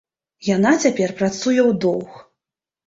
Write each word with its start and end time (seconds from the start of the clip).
Яна 0.55 0.71
цяпер 0.85 1.15
працуе 1.21 1.59
ў 1.59 1.71
доўг. 1.87 2.21